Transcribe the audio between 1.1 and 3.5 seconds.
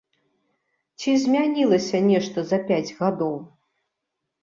змянілася нешта за пяць гадоў?